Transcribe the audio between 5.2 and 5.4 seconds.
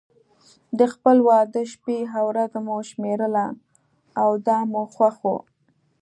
و.